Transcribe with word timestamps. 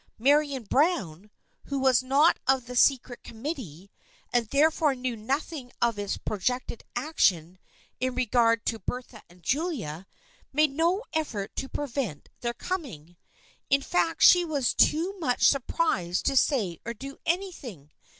Marian 0.17 0.63
Browne, 0.63 1.29
who 1.65 1.77
was 1.77 2.01
not 2.01 2.39
of 2.47 2.65
the 2.65 2.75
secret 2.75 3.23
com 3.23 3.43
mittee, 3.43 3.89
and 4.33 4.47
therefore 4.47 4.95
knew 4.95 5.15
nothing 5.15 5.71
of 5.79 5.99
its 5.99 6.17
projected 6.17 6.83
action 6.95 7.59
in 7.99 8.15
regard 8.15 8.65
to 8.65 8.79
Bertha 8.79 9.21
and 9.29 9.43
Julia, 9.43 10.07
made 10.51 10.71
no 10.71 11.03
ef 11.13 11.27
fort 11.27 11.55
to 11.57 11.69
prevent 11.69 12.29
their 12.39 12.55
coming. 12.55 13.15
In 13.69 13.83
fact 13.83 14.23
she 14.23 14.43
was 14.43 14.73
too 14.73 15.19
much 15.19 15.45
surprised 15.47 16.25
to 16.25 16.35
say 16.35 16.79
or 16.83 16.95
do 16.95 17.17
anything. 17.27 17.91